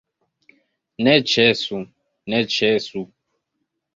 [1.07, 1.81] Ne ĉesu,
[2.33, 3.05] ne ĉesu!